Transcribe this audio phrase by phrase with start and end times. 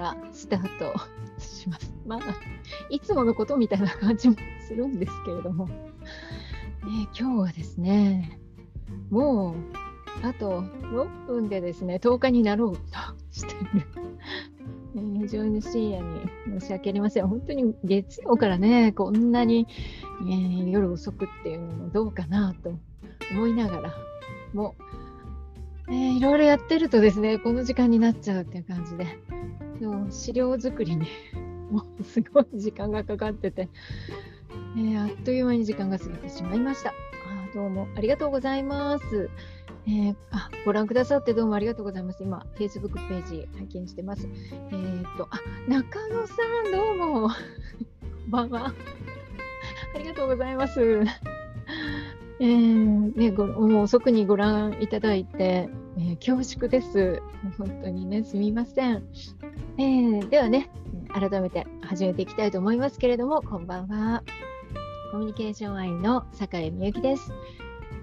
[0.00, 0.94] からスタート
[1.38, 1.92] します。
[2.06, 2.20] まあ、
[2.88, 4.36] いつものことみたいな感じも
[4.66, 8.40] するんですけれども、え今日はですね、
[9.10, 12.82] もうあと6分でですね、10日になろうと
[13.30, 13.86] している。
[14.96, 17.28] え、非常に深夜に申し訳ありません。
[17.28, 19.66] 本当に月曜からね、こんなに、
[20.22, 22.72] えー、夜遅くっていうのもどうかなと
[23.32, 23.94] 思いながら、
[24.52, 24.74] も
[25.88, 29.06] う、えー、いろいろやってるとですね、この時間になっちゃうっていう感じで、
[30.10, 31.06] 資料作りに
[31.70, 33.68] もうすごい時間がかかってて、
[34.76, 36.90] えー、あっという間に時間が過ぎてしまいました。
[36.90, 36.92] あ
[37.54, 39.30] どうもありがとうございます。
[39.86, 42.22] えー、あご覧くださってどうもありがとうございます。
[42.22, 44.28] 今、Facebook ページ拝見してます。
[44.52, 46.34] えー、っと、あ、中野さ
[46.68, 47.28] ん、どうも。
[47.30, 47.36] こ
[48.26, 48.74] んばんは。
[49.94, 50.80] ありがとうございます。
[52.40, 55.68] えー、ね、ごもう遅くにご覧いただいて、
[55.98, 57.20] えー、恐縮です。
[57.58, 59.02] 本当にね、すみません。
[59.78, 60.70] えー、ではね、
[61.08, 64.22] 改めて始めていきたいと思いますけれども、こんばんは。
[65.10, 67.32] コミュニケーションアイの坂井美由紀です。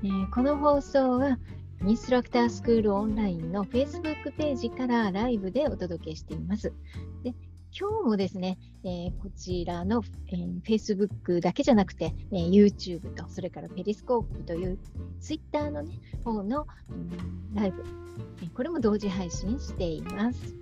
[0.04, 1.40] えー、この放送は
[1.86, 6.74] インストラクタースクールオンラインの Facebook ページからライブでお届けしています。
[7.24, 7.34] で
[7.72, 14.80] 今日もですね、えー、こちらの、えー、Facebook だけじゃなくて、えー、YouTube と、それからペリスコープという
[15.20, 17.84] Twitter の、ね、方の、うん、ライブ、
[18.44, 20.56] えこれも同時配信しています。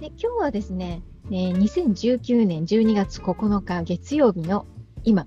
[0.00, 4.66] で今日はですね、え2019年12月9日月曜日の
[5.04, 5.26] 今、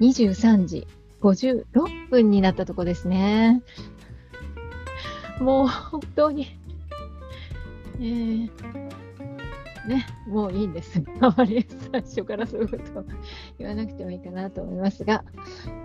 [0.00, 0.86] 23時
[1.20, 3.62] 56分になったとこですね。
[5.40, 6.46] もう本当に、
[7.98, 8.83] えー、
[9.86, 11.02] ね、もういいんです。
[11.20, 13.04] あまり最初からそういうことを
[13.58, 15.24] 言わなくてもいいかなと思いますが、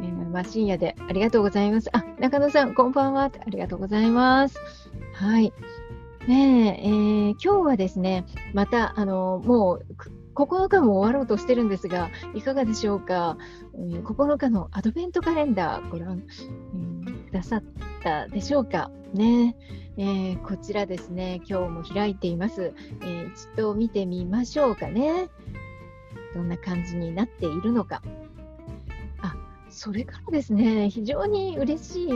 [0.01, 1.89] えー、まあ、深夜でありがとうございます。
[1.91, 3.23] あ、中野さん、こんばんは。
[3.25, 4.59] ありがとうございます。
[5.13, 5.53] はい。
[6.27, 9.85] ねええー、今日はですね、また、あの、もう、
[10.35, 13.37] 9日も終わろうとしてるんですが、いかがでしょうか、
[13.75, 17.63] えー、9日のアドベントカレンダーご覧、えー、くださっ
[18.03, 19.55] たでしょうかね、
[19.88, 25.29] えー、こちらですね、今日も開いています、えー、一度見てみましょうかね。
[26.33, 28.01] どんな感じになっているのか。
[29.21, 29.35] あ、
[29.69, 32.07] それからですね、非常に嬉しい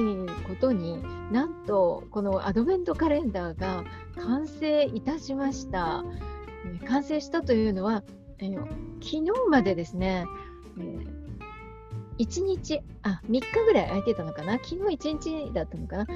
[0.47, 3.83] ことになんとこのアドベントカレンダーが
[4.15, 6.03] 完成いたしました。
[6.87, 8.03] 完成したというのは、
[8.39, 8.63] え、昨
[9.01, 10.25] 日までですね、
[10.77, 11.22] えー、
[12.23, 14.53] 1日、あ、3日ぐらい空いてたのかな？
[14.53, 16.07] 昨日1日だったのかな、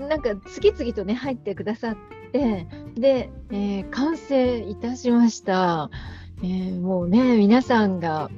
[0.00, 1.96] うん、なんか次々とね、入ってくださっ
[2.32, 2.66] て、
[2.96, 5.90] で、えー、完成いたしました。
[6.42, 8.30] えー、もうね、皆さんが、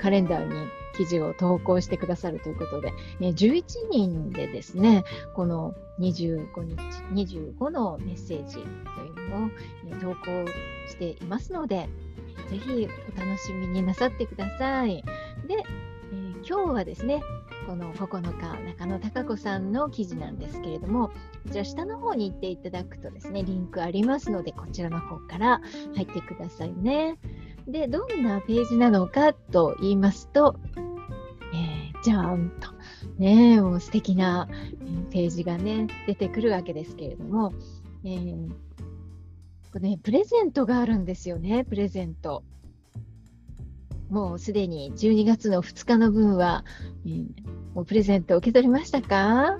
[0.00, 0.54] カレンダーに
[0.96, 6.76] 記事を投稿してくださるということで、え11人でですね、この25日、
[7.12, 8.64] 25のメッセージとい
[9.26, 9.50] うのを、
[9.88, 10.48] え投稿
[10.88, 11.88] していますので、
[12.48, 15.04] ぜひお楽しみになさってください。
[15.46, 15.54] で、
[16.12, 17.22] えー、今日はですね、
[17.66, 21.14] この9日、中野孝子さんの記事なんですけれども、こ
[21.50, 25.60] ちら下の方に行っていただくとですね、リンクありますので、こちらの方から
[25.94, 27.18] 入ってくださいね。
[27.66, 30.56] で、どんなページなのかと言いますと、
[31.54, 32.70] えー、じゃーんと、
[33.18, 34.48] ね、もう素敵な
[35.10, 37.52] ページがね、出てくるわけですけれども、
[38.04, 38.48] えー、
[39.72, 42.44] これね、プレゼントがあるんですよね、プレゼント。
[44.14, 46.64] もうすでに12月の2日の分は、
[47.04, 47.24] えー、
[47.74, 49.58] もうプレゼントを受け取りましたか？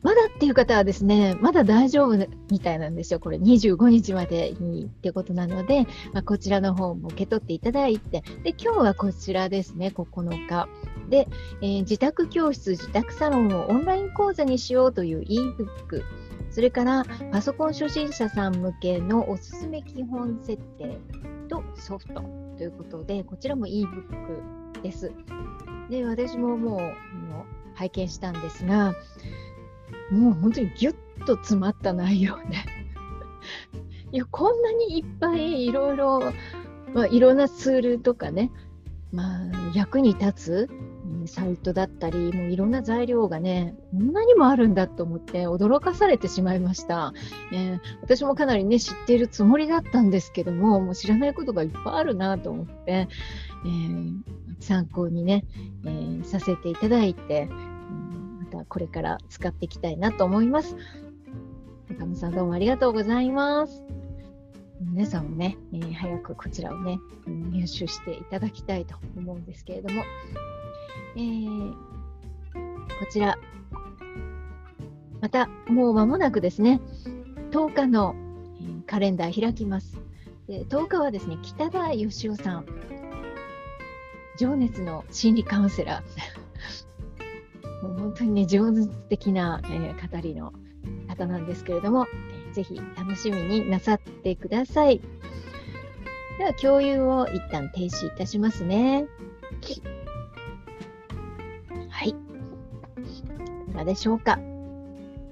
[0.00, 3.20] まだっていう方はですね、まだ大丈夫みたいなんですよ。
[3.20, 5.82] これ25日までにってことなので、
[6.14, 10.66] まあ、こちらの方も受け取っていただいて、で、今日はこちらですね、9日。
[11.08, 11.28] で、
[11.60, 16.02] えー、自宅教室、自宅サロンをオンライン講座にしようという e-book、
[16.50, 20.98] それからパソコン初心者さん向けのおすすめ基本設定
[21.48, 25.10] とソフトということで、こちらも e-book です。
[25.90, 26.80] で、私ももう
[27.74, 28.94] 拝見したんですが、
[30.12, 32.42] もう本当にギュッと詰まった内容で
[34.12, 36.20] いやこんなにいっぱいいろいろ、
[36.94, 38.52] まあ、いろんなツールとかね、
[39.10, 40.70] まあ、役に立つ
[41.26, 47.12] サイトだったりもういろんな材料がねこんなにもあるんだと思って驚かされてしまいました、
[47.52, 54.12] えー、私もかなりね知っているつもりだったんですけどももう知らないことがいっぱいあるなと思って、えー、
[54.60, 55.44] 参考にね、
[55.84, 60.76] えー、させていただいて、またこれから使っていきたいなと思います。
[61.88, 63.84] 中野さんどうもありがとうございます。
[64.80, 70.02] 皆さんもね、えー、早くこちらをね、入手していただきたいと思うんですけれども、
[71.16, 73.36] えー、こちら、
[75.20, 76.80] またもう間もなくですね、
[77.50, 78.14] 10日の
[78.86, 80.00] カレンダー開きます。
[80.48, 82.66] で10日はですね、北田義雄さん。
[84.38, 87.82] 情熱の心理カウンセラー。
[87.86, 90.52] もう本当にね、情熱的な、えー、語りの
[91.08, 92.06] 方なんですけれども、
[92.52, 95.00] ぜひ楽しみになさってください。
[96.38, 99.06] では、共有を一旦停止いたしますね。
[103.82, 104.38] かでしょうか。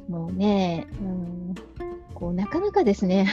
[0.08, 1.54] もうね、うん、
[2.14, 3.28] こうなかなかですね、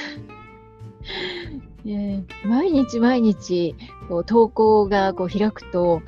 [1.86, 1.90] え
[2.22, 3.76] ー、毎日毎日
[4.08, 6.02] こう投稿がこう開くと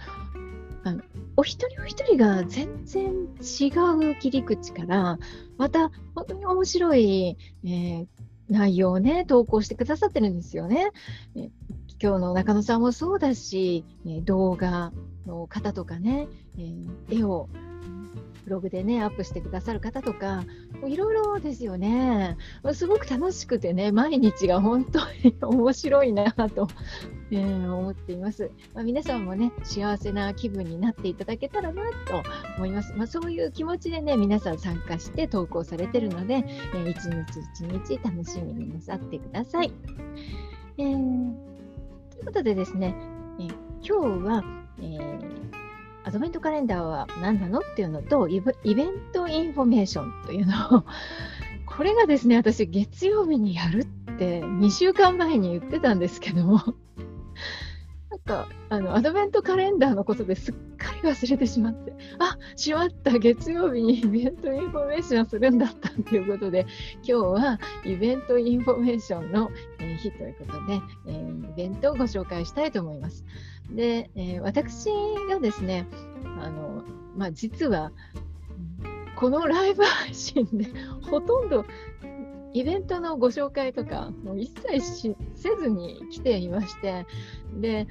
[0.83, 1.01] あの
[1.35, 3.05] お一人お一人が全然
[3.39, 3.71] 違
[4.11, 5.17] う切り口から
[5.57, 8.07] また本当に面白い、えー、
[8.49, 10.91] 内容をね投稿してくださってるんですよね。
[11.35, 11.49] え
[12.01, 14.93] 今日の中野さんもそうだし、え動画
[15.25, 16.73] の方とかね、え
[17.09, 17.49] 絵を
[18.45, 20.43] ブログでね、アップしてくださる方とか、
[20.85, 22.37] いろいろですよね。
[22.73, 26.67] すごく楽しくてね、毎日が本当に面白いなと、
[27.31, 28.51] えー、思っています。
[28.73, 32.23] まあ、皆さんもね、幸せな気分になっていただけたらなと
[32.57, 32.93] 思います。
[32.95, 36.43] まあ、そういう気持ちでね、皆さん参加して投稿されてるので、
[36.73, 39.71] えー、一日一日楽しみになさってください。
[40.77, 41.33] えー、
[42.11, 42.95] ということでですね、
[43.39, 43.47] え
[43.81, 44.43] 今日は、
[44.79, 45.58] えー
[46.09, 48.53] アドベントカレンダーは何なのっていうのとイベン
[49.13, 50.83] トインフォメーションというのを
[51.67, 56.61] これがですね私月曜日にやるって2週間前に言ってたんですけども
[58.09, 66.65] なんかあのアドベントカレンダーのことですっかり忘れてしまってあしまった月曜日にイベントインフォメーションするんだったということで
[67.03, 69.51] 今日はイベントインフォメーションの
[69.99, 73.25] 日ということで、え、イベントをご紹介したいと思います。
[73.71, 74.87] で、えー、私
[75.29, 75.87] がですね、
[76.41, 76.83] あの
[77.15, 77.91] まあ、実は
[79.15, 80.67] このライブ配信で
[81.09, 81.65] ほとんど
[82.53, 87.05] イベントのご紹介とかもう一切せずに来ていまして
[87.59, 87.87] で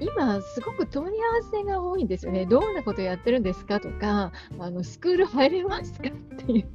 [0.00, 1.14] 今すごく問い合わ
[1.50, 2.46] せが多いんですよね。
[2.46, 6.68] どんなことやってるんですかとかあのスクール入れますかっていう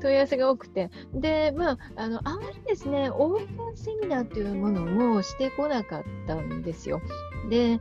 [0.00, 7.00] 問い合わせが多くて、で、まあ、あの、あまりですね、オープンセミナーというものもしてこなかったんですよ。
[7.48, 7.78] で、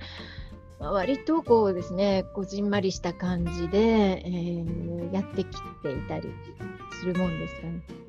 [0.80, 6.30] まあ、割とこうですね、こじんまりした感じで、えー、やってきていたり
[7.00, 8.06] するもんですかね。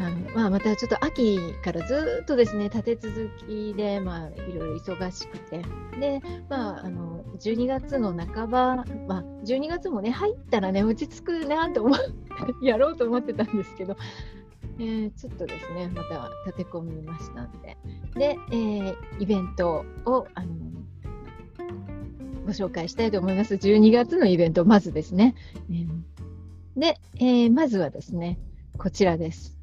[0.00, 5.62] あのまあ、またちょっと秋からずっとですね立て続きで、まあ、いろいろ忙しくて。
[5.98, 13.96] で、まあ、あの12月の半ば、まあ、12月もね入ったらね落ち着くなと思ってやろうと思ってたんですけど、
[14.78, 17.76] えー、ちょっとですねまた立て込みましたんで。
[18.14, 20.54] で、えー、イベントをあの
[22.46, 23.54] ご紹介したいと思います。
[23.54, 25.34] 12月のイベントまずですね、
[25.70, 25.88] えー、
[26.76, 28.38] で、えー、まずはですね
[28.78, 29.57] こちらです。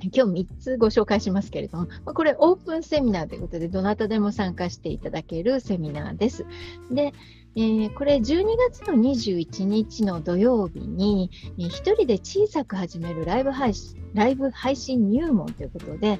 [0.00, 6.46] 今日3つご紹介しますけれども、これオープンセミナーということで、どなたでも参加していただけるセミナーです。
[6.90, 7.12] で、
[7.56, 16.18] えー、これ12月の21日の土曜日に、えー、1人で小さく始めるライブ配信ライブ配信入門ということで、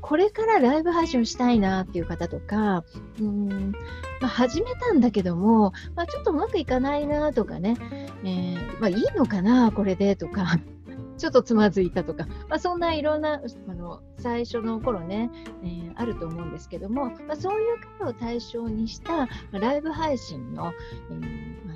[0.00, 2.84] これからライブ配信をしたいなっていう方とか、
[3.20, 3.72] うん
[4.20, 7.76] まあ、始めたんだけども、まあ、ちょっとうまくいかないなとかね、
[8.24, 10.58] えー、まあ、いいのかな、これでとか、
[11.18, 15.30] ちょっとつまずいたとか、まあ、そんないろんなあの最初の頃ね、
[15.62, 20.72] えー、あると思うんですけども、まあ、そういう方を対象にした、ライブ配信の、
[21.10, 21.67] えー、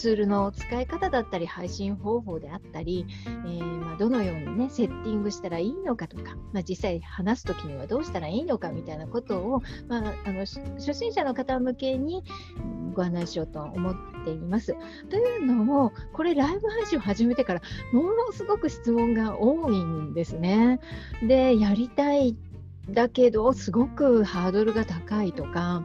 [0.00, 12.24] ツールの使い方だったり配信方法であったり、えー、まあ、どのようにねセッティングしたらいいのかとか、まあ、実際話す時にはどうしたらいいのかみたいなことを、まあ、あの初心者の方向けに
[12.94, 14.74] ご案内しようと思っています。
[15.10, 17.60] というのもこれライブ配信を始めてから
[17.92, 20.80] ものすごく質問が多いんですね。
[21.22, 22.38] でやりたい
[22.88, 25.84] だけどすごくハードルが高いとか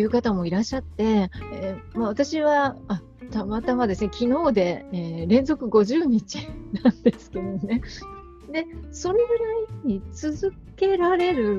[0.00, 6.48] いう方もいらっしゃって、えー、まあ、私はあたまたまですね昨日で、えー、連続50日
[6.82, 7.82] なんですけどね
[8.50, 11.50] で、それぐらいに続けられる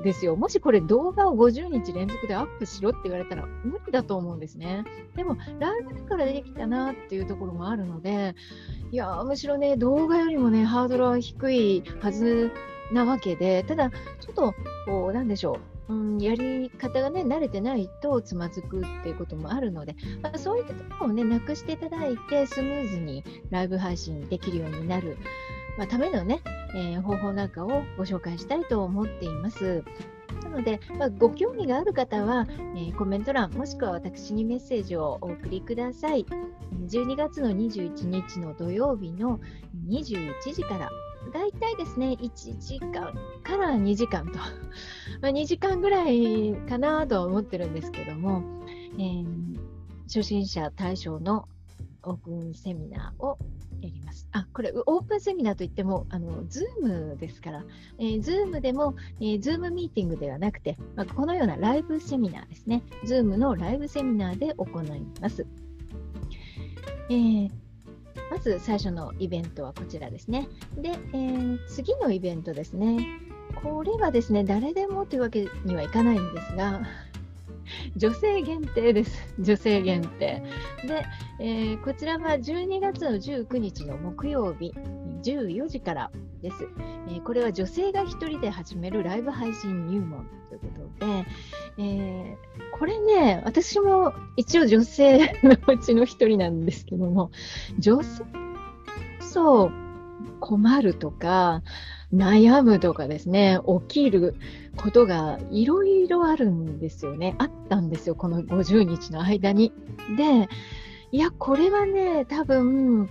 [0.00, 0.36] んですよ。
[0.36, 4.84] もしこれ動画を50日連続でアップしろって言われたら無理だと思うんですね。
[5.14, 8.34] でも、ライブだからできたなっていうところもあるので、
[8.92, 12.52] いやむしろね、動画よりもね、ハードルは低いはず
[12.92, 14.54] なわけで、ただ、ちょっと、
[14.86, 15.75] こう、なんでしょう。
[15.88, 25.16] うん、やり方がね、慣れてないとつまずくっていうこともあるので、まあ、そういったところをね、なくしていただいて、スムーズにライブ配信できるようになる。
[25.78, 26.40] まあ、ためのね、
[26.74, 29.84] えー、方法なんかをご紹介したいと思っています。
[30.42, 36.26] なので、まあ、ご興味がある方は、えー、コメント欄もしくは私にメッセージをお送りください。
[36.86, 39.40] 12月の21日の土曜日の
[39.88, 40.88] 21時から
[41.32, 44.38] 大体ですね、1時間から2時間と、
[45.20, 48.42] ま、2時間ぐらいかなと思ってるんですけども、
[48.98, 49.56] えー、
[50.04, 51.48] 初心者対象の
[52.02, 53.38] オープンセミナーを
[53.80, 54.28] やります。
[54.32, 57.64] あ、これ、オープンセミナーといっても、あの、ズームですから、
[57.98, 62.82] えー、ズームでも、えー、ズームミーティングではなくて、まあ、このようなライブセミナーですね。
[63.04, 65.46] ズームのライブセミナーで行います。
[67.08, 67.50] えー、
[68.30, 70.48] まず最初のイベントはこちらですね。
[70.76, 73.20] で、えー、次のイベントですね。
[73.62, 76.82] これはですね、誰でもというわけにはいかないんですが、
[77.96, 79.34] 女性限定です。
[79.38, 80.42] 女性限定。
[80.86, 81.04] で、
[81.40, 84.74] えー、こちらは12月の19日の木曜日、
[85.22, 86.10] 14時から
[86.42, 86.68] です。
[87.08, 90.66] えー、これは女性が1人で始めるライブ配信入門というこ
[90.98, 91.26] とで、
[91.78, 97.30] えー、これね、私も一応女性のうちの1人なんですけども、
[97.78, 98.24] 女性
[99.20, 99.72] そう
[100.40, 101.62] 困るとか、
[102.14, 104.36] 悩むとかですね、起きる
[104.76, 107.34] ことがいろいろあるんですよね。
[107.38, 109.72] あったんですよ、この50日の間に。
[110.16, 110.48] で、
[111.12, 113.08] いや、これはね、多分、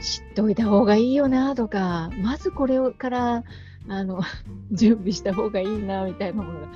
[0.00, 3.44] 知っておいた方がいいよなとか、まずこれから
[3.88, 4.20] あの
[4.72, 6.72] 準備した方がいいなみたいなものがか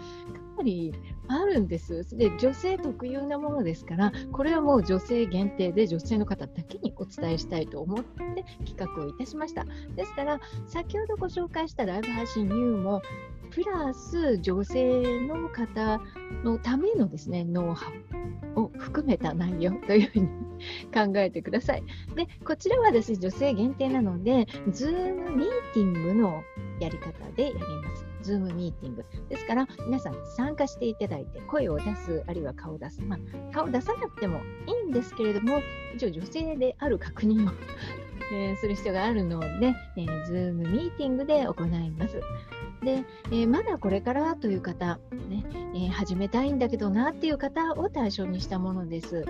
[0.58, 0.94] なり
[1.28, 2.04] あるんです。
[2.16, 9.64] で、女性特有なものですから、これはもう女性限定で女性の方だけにお伝えしたいと思って企画をいたしました。
[9.96, 13.00] ですから、先ほどご紹介したライブ配信入門、
[13.50, 16.00] プラス女性の方
[16.42, 17.90] のためのですね、ノウハ
[18.56, 20.28] ウを含めた内容というふうに
[20.92, 21.82] 考えてください。
[22.14, 26.42] で、こちらはですね、女性限定なので、ズームミーティングの
[26.80, 28.06] やり方でやります。
[28.22, 29.04] ズームミーティング。
[29.28, 33.02] ですから、皆さん参加していただいて、声を出す、あるいは顔を出す。
[33.02, 35.60] まあ、顔を出さなくてもいいんですけれども、
[35.94, 37.52] 一応女性である確認を
[38.32, 42.20] えー、する必要があるので、えー、ズームミーティングで行います。
[42.82, 49.24] で、えー、まだこれからという方、ねえー、始めたいんだけどなっていう方を対象にしたものです。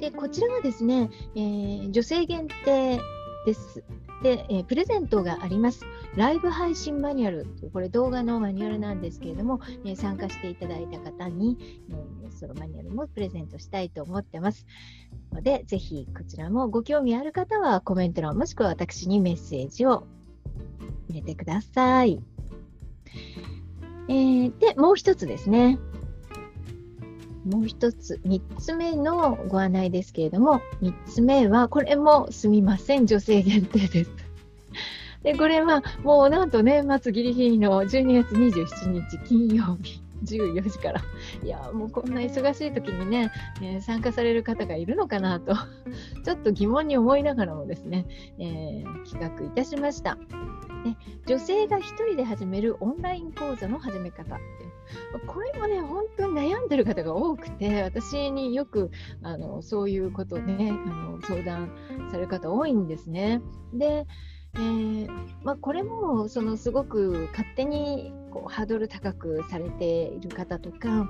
[0.00, 3.00] でこちらはですね、えー、女性限定
[3.46, 3.84] です。
[4.22, 5.84] で、えー、プレゼントがあります。
[6.16, 11.58] ライブ配信マニュアル、これ動画のマニュアルなんですけれども、えー、参加していただいた方に、
[11.90, 14.66] えー、そのマニュアルもプレゼントしたいと思ってます。
[15.32, 20.06] ので、ぜひこちらもご興味ある方はコメント欄もしくは私にメッセージを
[21.08, 22.20] 入れてください。
[24.08, 25.78] えー、で、もう一つですね。
[27.46, 34.10] もう一つ、三つ目のご案内ですけれども、三つ目は、これもすみません、女性限定です。
[35.22, 40.04] で、これはもうなんと年末ギリギリの12月27日金曜日。
[40.24, 41.02] 14時から。
[41.42, 43.30] いや、もうこんな忙しい時にね、
[43.60, 45.54] えー、参加される方がいるのかなと、
[46.24, 48.06] ちょっと疑問に思いながらもですね、
[48.38, 50.16] えー、企画いたしました。
[50.84, 54.38] で女性が1人で始めるオンライン講座の始め方
[55.26, 58.90] これもね、本当に悩んでる方が多くて、私によく
[59.22, 61.70] あのそういうことをねあの相談
[62.10, 63.40] される方多いんですね。
[63.72, 64.06] で、
[64.54, 65.08] えー、
[65.42, 71.08] まあ、これもそのすごく勝手にこうハードル高くされている方とか、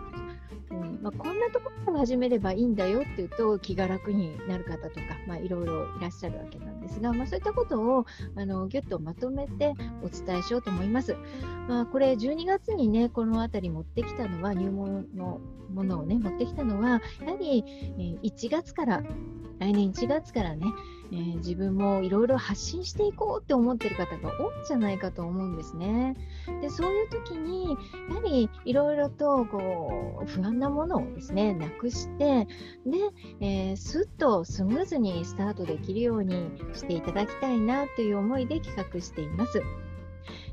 [0.81, 11.17] うんまあ、こんなところから始めればいいんだよっていうと気が楽になる方とか、まあ、いろいろいらっしゃるわけなんですが、まあ、そういったことをあのぎゅっとまとめてお伝えしようと思います。
[11.69, 15.41] まあ、これ12月にねこの辺り持ってきたのは入門の
[15.73, 17.65] ものをね持ってきたのはやはり、
[18.23, 19.03] 1月から
[19.59, 20.67] 来年1月からね
[21.13, 26.17] えー、自分もいろいろ発信していこうって思ってる方が多いんじゃないかと思うんですね。
[26.61, 27.77] でそういう時に
[28.35, 32.47] はりいろいろとこう不安なものをですねなくして
[32.85, 32.99] で、
[33.41, 39.63] えー、スッとスムーズにスタートできるようにしていただきたいなという思いで企画しています。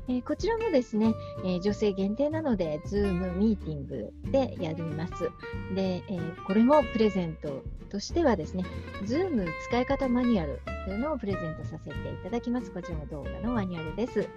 [0.08, 5.30] えー、こちらもですね、えー、女性限定なので、Zoom ミーティングでやります。
[5.74, 8.64] で、えー、これもプレゼントとしてはですね、
[9.04, 12.72] Zoom 使い方マニュアルというのをプレゼントさせていただきます。
[12.72, 14.28] こちらも動画のマニュアルです。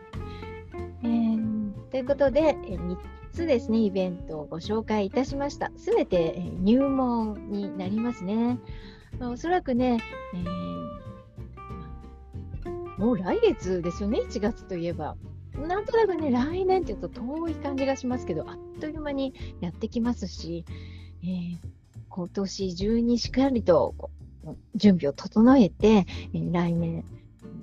[1.03, 1.45] え、
[1.89, 2.97] ということで、え3
[3.35, 5.69] つですね、イベントをご紹介いたしました。
[5.75, 8.57] すべて入門になりますね。
[9.19, 9.99] おそらくね、
[10.33, 15.17] えー、もう来月ですよね、1月といえば。
[15.67, 20.63] なんとなくね、来年って言うと遠い感じがしますけど、あっという間にやってきますし、
[21.21, 21.57] えー、
[22.07, 23.95] 今年中にしっかりと
[24.75, 27.03] 準備を整えて、え、来年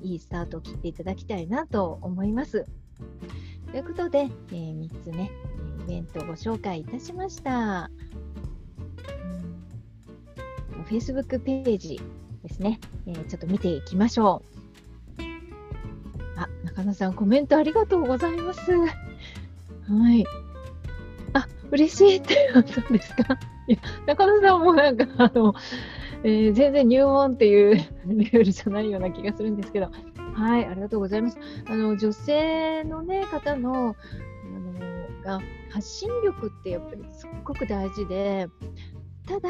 [0.02, 2.66] いいスタートを切っていただきたいなと思います。
[3.70, 5.30] ということで、えー、3つね、
[5.86, 7.90] イベントをご紹介いたしました。
[10.88, 12.00] Facebook ページ
[12.42, 14.42] ですね、えー、ちょっと見ていきましょ
[15.18, 15.22] う。
[16.36, 18.60] あ、中野さん、コメントありがとうございます。
[18.72, 18.86] は
[20.14, 20.24] い。
[21.34, 23.38] あ、嬉しいってなったんですか？
[23.68, 25.54] いや、中野さんもなんか、あの、
[26.24, 27.76] えー、全然入門っていう
[28.06, 29.90] レベルじゃないような気がするんですけど、
[30.34, 31.38] はい、ありがとうございます。
[31.66, 33.96] あの、女性のね、方の、あの、
[35.22, 38.48] が、発信力ってやっぱりすっごく大事で、
[39.26, 39.48] ただ、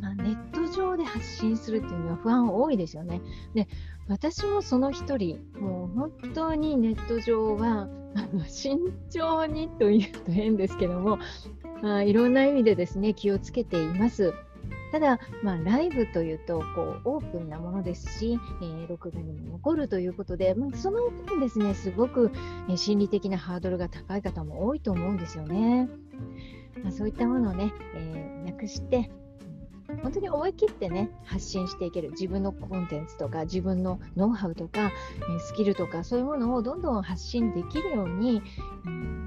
[0.00, 3.20] まあ、ネット上で発信するっていうのは不安多いですよね。
[3.54, 3.68] で、
[4.08, 8.78] 私もその一人、もう本当にネット上はあの慎
[9.10, 11.18] 重にというと変ですけども、
[11.82, 14.34] まあ、いろんな意味でですね気をつけています。
[14.92, 22.32] ただ、まあ、ライブというとこうオープンなものですし、えー、録画にも残るということで、まあ、その分ですねすごく、
[22.68, 25.88] え、心理的なハードルが高い方も多いと思うんですよね。
[26.82, 29.10] まあ、そういったものをね、えー、なくして、
[30.02, 34.90] 本当に思い切ってね発信していける自分のコンテンツとか自分のノウハウとか、
[35.36, 38.42] えスキルとかそういうものをどんどん発信できるように、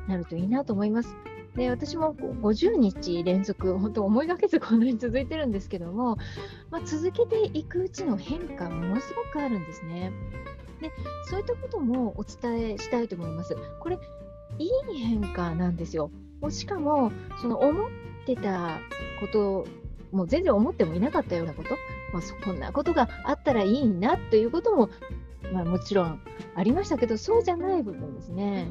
[0.07, 1.15] なるといいなと思います。
[1.55, 6.17] で私も50日連続、本当思いがけずこんなに続いてるんですけども、
[6.71, 10.11] まあ、続けていくうちの変化、ものすごくあるんですね。
[10.81, 10.91] で
[11.29, 13.55] そういったこともお伝えしたいと思います。
[13.79, 13.99] これ、
[14.57, 16.11] いい変化なんですよ。
[16.49, 17.89] しかも、その思っ
[18.25, 18.79] てた
[19.21, 19.65] こと
[20.13, 21.71] もう全然思ってもいなかったようなこと、
[22.13, 24.89] まあ、そんなことがあったらいいなということも、
[25.51, 26.21] まあ、もちろん
[26.55, 28.67] ありましたけど、そうじゃない部分ですね。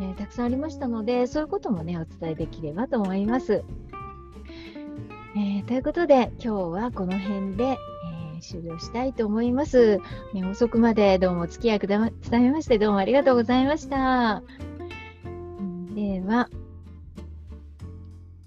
[0.00, 3.62] ねたくさんありましたので、そういうこともね、お伝えできればと思います。
[5.36, 9.98] えー、ということで、今日はこの辺で、えー、終了したいと思います。
[10.32, 14.42] ね、遅くまでどうもお付き合いくださいまして、どうもありがとうございました。
[15.94, 16.48] では、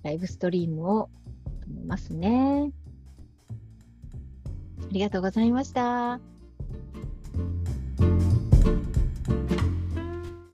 [0.01, 1.09] ライブストリームを
[1.67, 2.71] 止めますね。
[4.81, 6.32] ありがとうございました。